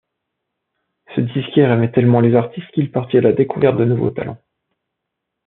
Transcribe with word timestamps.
Ce 1.15 1.21
disquaire 1.21 1.71
aimait 1.71 1.91
tellement 1.91 2.21
les 2.21 2.33
artistes 2.33 2.65
qu'il 2.73 2.89
partit 2.91 3.17
à 3.17 3.21
la 3.21 3.33
découverte 3.33 3.77
de 3.77 3.85
nouveaux 3.85 4.09
talents. 4.09 4.41